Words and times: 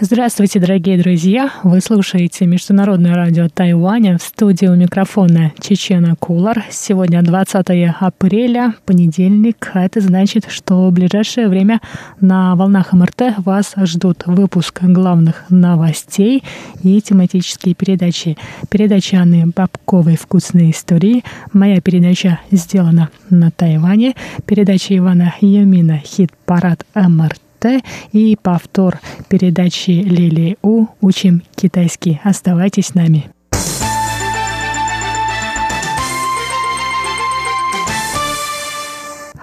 Здравствуйте, 0.00 0.60
дорогие 0.60 0.96
друзья! 0.96 1.50
Вы 1.64 1.80
слушаете 1.80 2.46
Международное 2.46 3.16
радио 3.16 3.48
Тайваня 3.48 4.16
в 4.16 4.22
студии 4.22 4.66
у 4.66 4.76
микрофона 4.76 5.50
Чечена 5.58 6.14
Кулар. 6.14 6.64
Сегодня 6.70 7.20
20 7.20 7.66
апреля, 7.98 8.74
понедельник, 8.84 9.72
а 9.74 9.84
это 9.84 10.00
значит, 10.00 10.46
что 10.50 10.88
в 10.88 10.92
ближайшее 10.92 11.48
время 11.48 11.80
на 12.20 12.54
волнах 12.54 12.92
МРТ 12.92 13.38
вас 13.38 13.74
ждут 13.76 14.22
выпуск 14.26 14.78
главных 14.82 15.44
новостей 15.48 16.44
и 16.84 17.00
тематические 17.00 17.74
передачи. 17.74 18.38
Передача 18.70 19.16
Анны 19.16 19.46
Бабковой 19.46 20.16
«Вкусные 20.16 20.70
истории», 20.70 21.24
моя 21.52 21.80
передача 21.80 22.38
сделана 22.52 23.08
на 23.30 23.50
Тайване, 23.50 24.14
передача 24.46 24.96
Ивана 24.96 25.34
Юмина 25.40 25.98
«Хит-парад 25.98 26.86
МРТ», 26.94 27.47
Т 27.58 27.82
и 28.12 28.36
повтор 28.40 29.00
передачи 29.28 29.90
Лили 29.90 30.56
У 30.62 30.86
«Учим 31.00 31.42
китайский». 31.54 32.20
Оставайтесь 32.24 32.86
с 32.88 32.94
нами. 32.94 33.30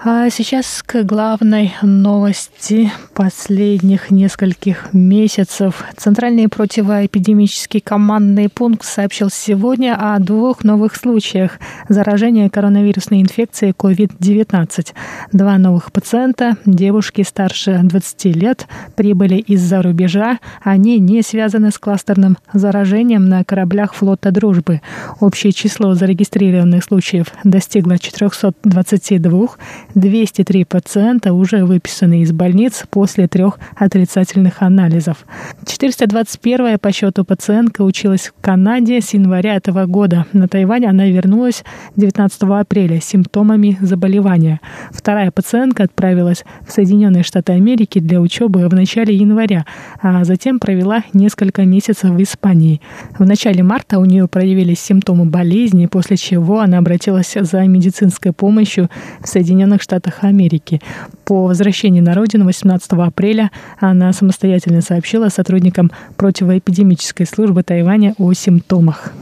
А 0.08 0.30
сейчас 0.30 0.84
к 0.86 1.02
главной 1.02 1.74
новости 1.82 2.92
последних 3.12 4.12
нескольких 4.12 4.92
месяцев. 4.92 5.84
Центральный 5.96 6.46
противоэпидемический 6.48 7.80
командный 7.80 8.48
пункт 8.48 8.84
сообщил 8.84 9.30
сегодня 9.30 9.96
о 9.98 10.16
двух 10.20 10.62
новых 10.62 10.94
случаях 10.94 11.58
заражения 11.88 12.48
коронавирусной 12.48 13.20
инфекцией 13.20 13.72
COVID-19. 13.72 14.94
Два 15.32 15.58
новых 15.58 15.90
пациента, 15.90 16.56
девушки 16.64 17.22
старше 17.22 17.80
20 17.82 18.24
лет, 18.26 18.68
прибыли 18.94 19.38
из-за 19.38 19.82
рубежа. 19.82 20.38
Они 20.62 21.00
не 21.00 21.22
связаны 21.22 21.72
с 21.72 21.78
кластерным 21.80 22.38
заражением 22.52 23.28
на 23.28 23.42
кораблях 23.42 23.92
флота 23.92 24.30
«Дружбы». 24.30 24.82
Общее 25.18 25.52
число 25.52 25.94
зарегистрированных 25.94 26.84
случаев 26.84 27.32
достигло 27.42 27.98
422, 27.98 29.48
203 29.96 30.64
пациента 30.64 31.32
уже 31.32 31.64
выписаны 31.64 32.20
из 32.20 32.30
больниц 32.30 32.84
после 32.90 33.28
трех 33.28 33.58
отрицательных 33.76 34.60
анализов. 34.60 35.24
421 35.64 36.78
по 36.78 36.92
счету 36.92 37.24
пациентка 37.24 37.80
училась 37.80 38.26
в 38.26 38.42
Канаде 38.42 39.00
с 39.00 39.14
января 39.14 39.54
этого 39.54 39.86
года. 39.86 40.26
На 40.34 40.48
Тайвань 40.48 40.84
она 40.84 41.06
вернулась 41.06 41.64
19 41.96 42.42
апреля 42.42 43.00
с 43.00 43.04
симптомами 43.04 43.78
заболевания. 43.80 44.60
Вторая 44.90 45.30
пациентка 45.30 45.84
отправилась 45.84 46.44
в 46.68 46.72
Соединенные 46.72 47.22
Штаты 47.22 47.54
Америки 47.54 47.98
для 47.98 48.20
учебы 48.20 48.68
в 48.68 48.74
начале 48.74 49.14
января, 49.14 49.64
а 50.02 50.24
затем 50.24 50.58
провела 50.58 51.04
несколько 51.14 51.62
месяцев 51.62 52.10
в 52.10 52.22
Испании. 52.22 52.82
В 53.18 53.24
начале 53.24 53.62
марта 53.62 53.98
у 53.98 54.04
нее 54.04 54.28
проявились 54.28 54.80
симптомы 54.80 55.24
болезни, 55.24 55.86
после 55.86 56.18
чего 56.18 56.60
она 56.60 56.76
обратилась 56.76 57.34
за 57.34 57.62
медицинской 57.62 58.34
помощью 58.34 58.90
в 59.22 59.26
Соединенных 59.26 59.85
Штатах 59.86 60.24
Америки. 60.24 60.80
По 61.24 61.46
возвращении 61.46 62.00
на 62.00 62.14
родину 62.14 62.44
18 62.44 62.90
апреля 62.94 63.52
она 63.78 64.12
самостоятельно 64.12 64.80
сообщила 64.80 65.28
сотрудникам 65.28 65.92
противоэпидемической 66.16 67.24
службы 67.24 67.62
Тайваня 67.62 68.12
о 68.18 68.32
симптомах. 68.32 69.12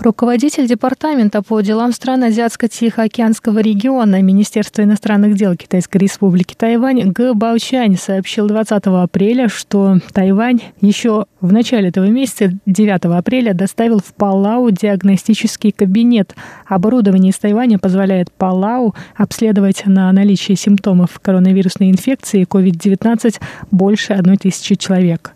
Руководитель 0.00 0.68
Департамента 0.68 1.42
по 1.42 1.60
делам 1.60 1.92
стран 1.92 2.22
Азиатско-Тихоокеанского 2.22 3.58
региона 3.58 4.22
Министерства 4.22 4.82
иностранных 4.82 5.34
дел 5.34 5.56
Китайской 5.56 5.96
Республики 5.96 6.54
Тайвань 6.56 7.10
Г. 7.10 7.34
Баучань 7.34 7.96
сообщил 7.96 8.46
20 8.46 8.86
апреля, 8.86 9.48
что 9.48 9.98
Тайвань 10.12 10.60
еще 10.80 11.26
в 11.40 11.52
начале 11.52 11.88
этого 11.88 12.04
месяца, 12.04 12.52
9 12.66 13.06
апреля, 13.06 13.54
доставил 13.54 13.98
в 13.98 14.14
Палау 14.14 14.70
диагностический 14.70 15.72
кабинет. 15.72 16.36
Оборудование 16.66 17.30
из 17.30 17.38
Тайваня 17.38 17.80
позволяет 17.80 18.30
Палау 18.30 18.94
обследовать 19.16 19.84
на 19.84 20.12
наличие 20.12 20.56
симптомов 20.56 21.18
коронавирусной 21.20 21.90
инфекции 21.90 22.46
COVID-19 22.46 23.40
больше 23.72 24.12
одной 24.12 24.36
тысячи 24.36 24.76
человек. 24.76 25.32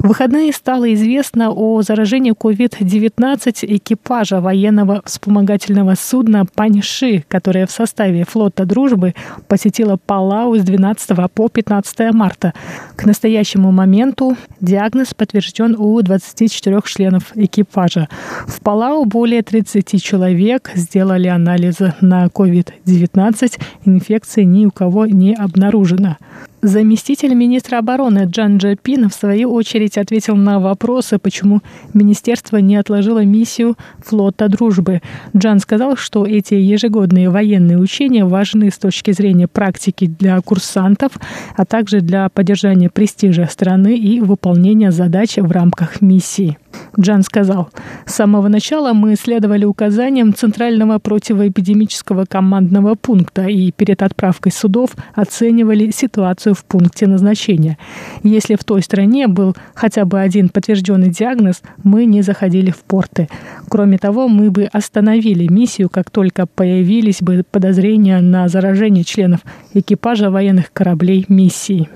В 0.00 0.08
выходные 0.08 0.52
стало 0.52 0.92
известно 0.94 1.52
о 1.52 1.82
заражении 1.82 2.32
COVID-19 2.32 3.66
экипажа 3.76 3.99
военного 4.40 5.02
вспомогательного 5.04 5.94
судна 5.94 6.44
«Паньши», 6.44 7.24
которое 7.28 7.66
в 7.66 7.70
составе 7.70 8.24
флота 8.24 8.64
«Дружбы» 8.64 9.14
посетило 9.46 9.96
Палау 9.96 10.56
с 10.56 10.62
12 10.62 11.30
по 11.32 11.48
15 11.48 12.12
марта. 12.12 12.52
К 12.96 13.04
настоящему 13.04 13.70
моменту 13.70 14.36
диагноз 14.60 15.14
подтвержден 15.14 15.76
у 15.78 16.00
24 16.02 16.80
членов 16.84 17.36
экипажа. 17.36 18.08
В 18.46 18.60
Палау 18.60 19.04
более 19.04 19.42
30 19.42 20.02
человек 20.02 20.70
сделали 20.74 21.28
анализы 21.28 21.94
на 22.00 22.26
COVID-19. 22.26 23.60
Инфекции 23.84 24.42
ни 24.42 24.66
у 24.66 24.70
кого 24.70 25.06
не 25.06 25.34
обнаружено. 25.34 26.16
Заместитель 26.62 27.32
министра 27.32 27.78
обороны 27.78 28.26
Джан 28.26 28.58
Джапин 28.58 29.08
в 29.08 29.14
свою 29.14 29.50
очередь 29.50 29.96
ответил 29.96 30.36
на 30.36 30.60
вопросы, 30.60 31.18
почему 31.18 31.62
министерство 31.94 32.58
не 32.58 32.76
отложило 32.76 33.24
миссию 33.24 33.76
флота 34.04 34.48
дружбы. 34.48 35.00
Джан 35.34 35.60
сказал, 35.60 35.96
что 35.96 36.26
эти 36.26 36.52
ежегодные 36.52 37.30
военные 37.30 37.78
учения 37.78 38.26
важны 38.26 38.70
с 38.70 38.76
точки 38.76 39.12
зрения 39.12 39.48
практики 39.48 40.06
для 40.06 40.38
курсантов, 40.42 41.12
а 41.56 41.64
также 41.64 42.02
для 42.02 42.28
поддержания 42.28 42.90
престижа 42.90 43.46
страны 43.50 43.96
и 43.96 44.20
выполнения 44.20 44.90
задач 44.90 45.38
в 45.38 45.50
рамках 45.50 46.02
миссии. 46.02 46.58
Джан 46.98 47.22
сказал, 47.22 47.70
с 48.04 48.14
самого 48.14 48.48
начала 48.48 48.92
мы 48.92 49.16
следовали 49.16 49.64
указаниям 49.64 50.34
Центрального 50.34 50.98
противоэпидемического 50.98 52.26
командного 52.26 52.94
пункта 52.96 53.46
и 53.46 53.70
перед 53.72 54.02
отправкой 54.02 54.52
судов 54.52 54.90
оценивали 55.14 55.90
ситуацию 55.90 56.49
в 56.54 56.64
пункте 56.64 57.06
назначения. 57.06 57.78
Если 58.22 58.54
в 58.54 58.64
той 58.64 58.82
стране 58.82 59.26
был 59.28 59.56
хотя 59.74 60.04
бы 60.04 60.20
один 60.20 60.48
подтвержденный 60.48 61.10
диагноз, 61.10 61.62
мы 61.82 62.04
не 62.04 62.22
заходили 62.22 62.70
в 62.70 62.78
порты. 62.78 63.28
Кроме 63.68 63.98
того, 63.98 64.28
мы 64.28 64.50
бы 64.50 64.64
остановили 64.64 65.46
миссию, 65.50 65.88
как 65.88 66.10
только 66.10 66.46
появились 66.46 67.22
бы 67.22 67.44
подозрения 67.48 68.20
на 68.20 68.48
заражение 68.48 69.04
членов 69.04 69.40
экипажа 69.74 70.30
военных 70.30 70.72
кораблей 70.72 71.24
миссии. 71.28 71.88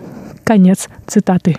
Конец 0.44 0.88
цитаты. 1.06 1.56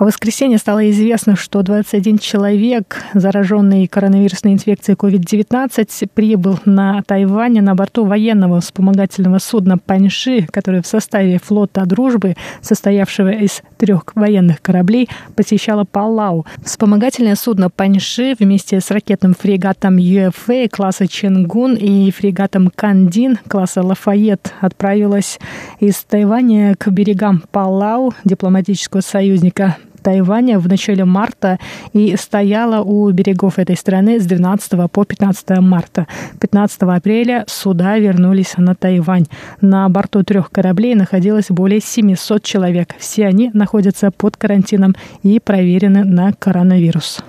В 0.00 0.04
воскресенье 0.04 0.56
стало 0.56 0.88
известно, 0.90 1.36
что 1.36 1.60
21 1.62 2.16
человек, 2.16 3.04
зараженный 3.12 3.86
коронавирусной 3.86 4.54
инфекцией 4.54 4.96
COVID-19, 4.96 6.08
прибыл 6.14 6.58
на 6.64 7.02
Тайвань 7.02 7.60
на 7.60 7.74
борту 7.74 8.06
военного 8.06 8.62
вспомогательного 8.62 9.38
судна 9.40 9.76
«Паньши», 9.76 10.46
которое 10.50 10.80
в 10.80 10.86
составе 10.86 11.38
флота 11.38 11.84
«Дружбы», 11.84 12.34
состоявшего 12.62 13.28
из 13.28 13.60
трех 13.76 14.04
военных 14.14 14.62
кораблей, 14.62 15.10
посещало 15.36 15.84
Палау. 15.84 16.46
Вспомогательное 16.64 17.34
судно 17.34 17.68
«Паньши» 17.68 18.34
вместе 18.38 18.80
с 18.80 18.90
ракетным 18.90 19.34
фрегатом 19.38 19.98
«ЮФА» 19.98 20.68
класса 20.70 21.08
«Ченгун» 21.08 21.74
и 21.74 22.10
фрегатом 22.10 22.72
«Кандин» 22.74 23.38
класса 23.46 23.82
«Лафайет» 23.82 24.54
отправилось 24.62 25.38
из 25.78 26.02
Тайваня 26.04 26.74
к 26.74 26.88
берегам 26.88 27.42
Палау, 27.52 28.14
дипломатического 28.24 29.02
союзника 29.02 29.76
Тайваня 30.02 30.58
в 30.58 30.68
начале 30.68 31.04
марта 31.04 31.58
и 31.92 32.16
стояла 32.16 32.82
у 32.82 33.10
берегов 33.10 33.58
этой 33.58 33.76
страны 33.76 34.20
с 34.20 34.26
12 34.26 34.90
по 34.90 35.04
15 35.04 35.58
марта. 35.60 36.06
15 36.40 36.82
апреля 36.82 37.44
суда 37.46 37.98
вернулись 37.98 38.54
на 38.56 38.74
Тайвань. 38.74 39.26
На 39.60 39.88
борту 39.88 40.22
трех 40.22 40.50
кораблей 40.50 40.94
находилось 40.94 41.46
более 41.48 41.80
700 41.80 42.42
человек. 42.42 42.94
Все 42.98 43.26
они 43.26 43.50
находятся 43.54 44.10
под 44.10 44.36
карантином 44.36 44.94
и 45.22 45.38
проверены 45.40 46.04
на 46.04 46.32
коронавирус. 46.32 47.22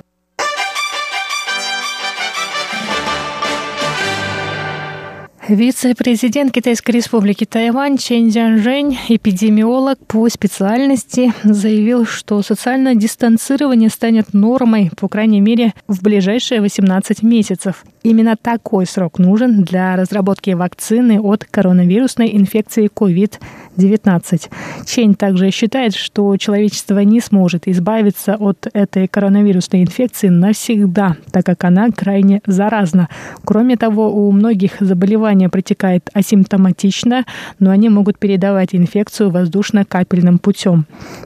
Вице-президент 5.47 6.53
Китайской 6.53 6.91
республики 6.91 7.45
Тайвань 7.45 7.97
Чен 7.97 8.29
Дзянжэнь, 8.29 8.95
эпидемиолог 9.09 9.97
по 10.05 10.29
специальности, 10.29 11.33
заявил, 11.43 12.05
что 12.05 12.43
социальное 12.43 12.93
дистанцирование 12.93 13.89
станет 13.89 14.35
нормой, 14.35 14.91
по 14.99 15.07
крайней 15.07 15.41
мере, 15.41 15.73
в 15.87 16.03
ближайшие 16.03 16.61
18 16.61 17.23
месяцев. 17.23 17.83
Именно 18.03 18.35
такой 18.35 18.85
срок 18.85 19.19
нужен 19.19 19.63
для 19.63 19.95
разработки 19.95 20.51
вакцины 20.51 21.19
от 21.19 21.45
коронавирусной 21.45 22.35
инфекции 22.35 22.89
COVID-19. 22.93 24.49
Чень 24.85 25.15
также 25.15 25.51
считает, 25.51 25.95
что 25.95 26.35
человечество 26.37 26.99
не 26.99 27.19
сможет 27.19 27.67
избавиться 27.67 28.35
от 28.35 28.67
этой 28.73 29.07
коронавирусной 29.07 29.83
инфекции 29.83 30.29
навсегда, 30.29 31.17
так 31.31 31.45
как 31.45 31.63
она 31.63 31.89
крайне 31.89 32.41
заразна. 32.45 33.09
Кроме 33.43 33.77
того, 33.77 34.11
у 34.11 34.31
многих 34.31 34.73
заболевания 34.79 35.49
протекает 35.49 36.09
асимптоматично, 36.13 37.25
но 37.59 37.71
они 37.71 37.89
могут 37.89 38.17
передавать 38.17 38.73
инфекцию 38.73 39.31
воздушно-капельным 39.31 40.39
путем. 40.39 40.85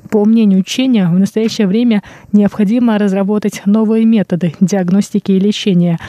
По 0.10 0.26
мнению 0.26 0.64
Ченя, 0.64 1.10
в 1.10 1.20
настоящее 1.20 1.68
время 1.68 2.04
необходимо 2.32 2.98
разработать 2.98 3.62
новые 3.66 4.06
методы 4.06 4.54
диагностики 4.60 5.32
и 5.32 5.40
лечения. 5.40 6.00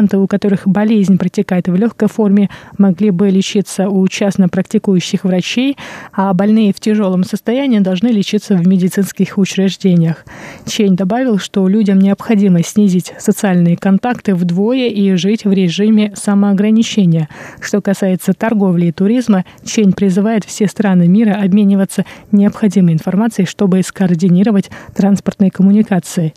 Пациенты, 0.00 0.16
у 0.16 0.26
которых 0.26 0.66
болезнь 0.66 1.18
протекает 1.18 1.68
в 1.68 1.74
легкой 1.74 2.08
форме, 2.08 2.48
могли 2.78 3.10
бы 3.10 3.28
лечиться 3.28 3.90
у 3.90 4.08
частно 4.08 4.48
практикующих 4.48 5.24
врачей, 5.24 5.76
а 6.14 6.32
больные 6.32 6.72
в 6.72 6.80
тяжелом 6.80 7.22
состоянии 7.22 7.80
должны 7.80 8.08
лечиться 8.08 8.56
в 8.56 8.66
медицинских 8.66 9.36
учреждениях. 9.36 10.24
Чень 10.64 10.96
добавил, 10.96 11.36
что 11.36 11.68
людям 11.68 11.98
необходимо 11.98 12.62
снизить 12.62 13.12
социальные 13.18 13.76
контакты 13.76 14.34
вдвое 14.34 14.88
и 14.88 15.12
жить 15.16 15.44
в 15.44 15.52
режиме 15.52 16.14
самоограничения. 16.16 17.28
Что 17.60 17.82
касается 17.82 18.32
торговли 18.32 18.86
и 18.86 18.92
туризма, 18.92 19.44
Чень 19.66 19.92
призывает 19.92 20.46
все 20.46 20.66
страны 20.66 21.08
мира 21.08 21.38
обмениваться 21.38 22.06
необходимой 22.32 22.94
информацией, 22.94 23.46
чтобы 23.46 23.82
скоординировать 23.82 24.70
транспортные 24.94 25.50
коммуникации. 25.50 26.32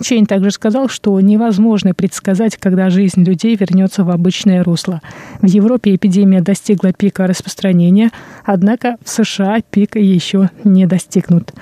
Чень 0.00 0.24
также 0.24 0.50
сказал, 0.50 0.88
что 0.88 1.20
невозможно 1.20 1.92
предсказать, 1.92 2.56
когда 2.56 2.88
жизнь 2.94 3.24
людей 3.24 3.56
вернется 3.56 4.04
в 4.04 4.10
обычное 4.10 4.64
русло. 4.64 5.02
В 5.42 5.46
Европе 5.46 5.94
эпидемия 5.94 6.40
достигла 6.40 6.92
пика 6.92 7.26
распространения, 7.26 8.10
однако 8.44 8.96
в 9.04 9.10
США 9.10 9.60
пик 9.70 9.96
еще 9.96 10.48
не 10.64 10.86
достигнут. 10.86 11.52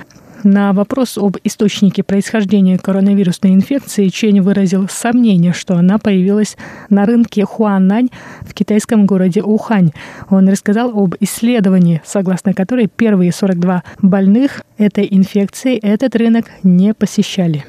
На 0.43 0.73
вопрос 0.73 1.17
об 1.17 1.37
источнике 1.45 2.03
происхождения 2.03 2.77
коронавирусной 2.77 3.53
инфекции 3.53 4.09
Чень 4.09 4.41
выразил 4.41 4.89
сомнение, 4.89 5.53
что 5.53 5.75
она 5.75 5.97
появилась 5.97 6.57
на 6.89 7.05
рынке 7.05 7.45
Хуанань 7.45 8.09
в 8.41 8.53
китайском 8.53 9.05
городе 9.05 9.41
Ухань. 9.41 9.91
Он 10.29 10.49
рассказал 10.49 10.91
об 11.01 11.15
исследовании, 11.21 12.01
согласно 12.03 12.53
которой 12.53 12.87
первые 12.87 13.31
42 13.31 13.83
больных 14.01 14.63
этой 14.77 15.07
инфекцией 15.09 15.77
этот 15.77 16.13
рынок 16.17 16.45
не 16.61 16.93
посещали. 16.93 17.63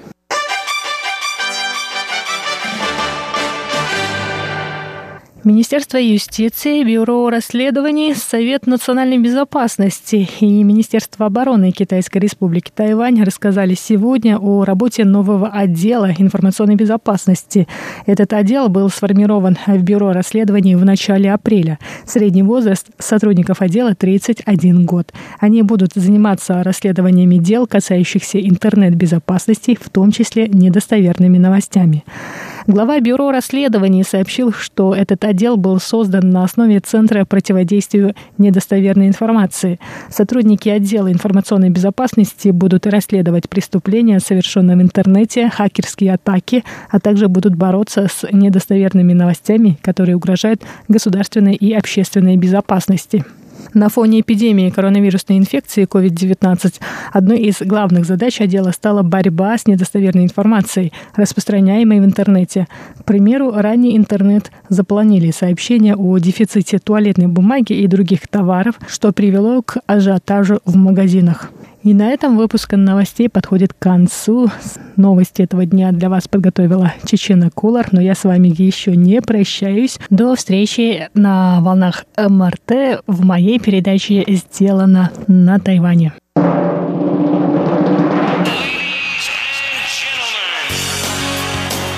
Министерство 5.45 5.99
юстиции, 5.99 6.83
Бюро 6.85 7.29
расследований, 7.29 8.15
Совет 8.15 8.67
национальной 8.67 9.19
безопасности 9.19 10.27
и 10.41 10.63
Министерство 10.63 11.27
обороны 11.27 11.71
Китайской 11.71 12.17
республики 12.17 12.73
Тайвань 12.75 13.23
рассказали 13.23 13.75
сегодня 13.75 14.39
о 14.39 14.65
работе 14.65 15.05
нового 15.05 15.49
отдела 15.49 16.11
информационной 16.17 16.77
безопасности. 16.77 17.69
Этот 18.07 18.33
отдел 18.33 18.71
был 18.71 18.89
сформирован 18.89 19.59
в 19.67 19.83
Бюро 19.83 20.13
расследований 20.13 20.77
в 20.77 20.85
начале 20.87 21.31
апреля. 21.31 21.79
Средний 22.07 22.43
возраст 22.43 22.87
сотрудников 22.99 23.61
отдела 23.61 23.95
31 23.95 24.87
год. 24.87 25.13
Они 25.41 25.61
будут 25.61 25.91
заниматься 25.95 26.63
расследованиями 26.63 27.37
дел, 27.37 27.67
касающихся 27.67 28.41
интернет-безопасности, 28.41 29.77
в 29.79 29.91
том 29.91 30.11
числе 30.11 30.49
недостоверными 30.49 31.37
новостями. 31.37 32.03
Глава 32.67 32.99
Бюро 33.01 33.31
расследований 33.31 34.05
сообщил, 34.05 34.51
что 34.51 34.95
этот 34.95 35.23
отдел 35.23 35.34
был 35.57 35.81
создан 35.81 36.31
на 36.31 36.45
основе 36.45 36.81
Центра 36.81 37.25
противодействию 37.25 38.15
недостоверной 38.39 39.09
информации. 39.09 39.79
Сотрудники 40.09 40.69
отдела 40.69 41.13
информационной 41.13 41.71
безопасности 41.71 42.49
будут 42.49 42.87
расследовать 42.87 43.49
преступления, 43.49 44.21
совершенные 44.21 44.77
в 44.77 44.83
интернете, 44.83 45.51
хакерские 45.51 46.15
атаки, 46.15 46.65
а 46.91 47.01
также 47.01 47.29
будут 47.29 47.55
бороться 47.55 48.07
с 48.09 48.27
недостоверными 48.31 49.13
новостями, 49.13 49.79
которые 49.83 50.17
угрожают 50.17 50.63
государственной 50.89 51.55
и 51.55 51.73
общественной 51.73 52.37
безопасности. 52.37 53.25
На 53.75 53.89
фоне 53.89 54.21
эпидемии 54.21 54.71
коронавирусной 54.71 55.37
инфекции 55.37 55.85
COVID-19 55.85 56.75
одной 57.13 57.41
из 57.41 57.61
главных 57.61 58.05
задач 58.05 58.41
отдела 58.41 58.71
стала 58.71 59.03
борьба 59.03 59.59
с 59.59 59.67
недостоверной 59.67 60.23
информацией, 60.23 60.93
распространяемой 61.17 62.01
в 62.01 62.05
интернете. 62.05 62.69
К 63.01 63.05
примеру, 63.05 63.51
ранее 63.51 63.97
интернет 63.97 64.53
запланили 64.69 65.33
сообщения 65.33 65.97
о 65.97 66.19
дефиците 66.19 66.79
туалетной 66.79 67.27
бумаги 67.27 67.73
и 67.73 67.89
других 67.89 68.29
товаров, 68.29 68.77
что 68.87 69.13
привело 69.13 69.61
к 69.61 69.79
ажиотажу 69.89 70.61
в 70.65 70.77
магазинах. 70.77 71.51
И 71.85 71.93
на 71.93 72.09
этом 72.09 72.39
выпуск 72.39 72.73
новостей 72.73 73.29
подходит 73.29 73.75
к 73.75 73.79
концу. 73.79 74.51
Новости 74.97 75.43
этого 75.43 75.67
дня 75.67 75.93
для 75.93 76.09
вас 76.09 76.27
подготовила 76.27 76.95
Чечена 77.05 77.51
Кулар, 77.51 77.89
но 77.93 78.01
я 78.01 78.15
с 78.15 78.25
вами 78.25 78.49
еще 78.57 78.97
не 78.97 79.21
прощаюсь. 79.21 79.99
До 80.09 80.35
встречи 80.35 81.11
на 81.13 81.61
волнах 81.61 82.07
МРТ 82.17 83.03
в 83.07 83.23
моей 83.23 83.59
передаче 83.65 84.23
«Сделано 84.29 85.11
на 85.27 85.59
Тайване». 85.59 86.13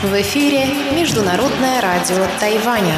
В 0.03 0.21
эфире 0.21 0.67
Международное 0.97 1.81
радио 1.83 2.25
Тайваня. 2.39 2.95